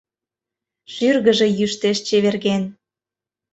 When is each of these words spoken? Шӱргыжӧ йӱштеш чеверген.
Шӱргыжӧ 0.93 1.47
йӱштеш 1.57 1.97
чеверген. 2.07 2.63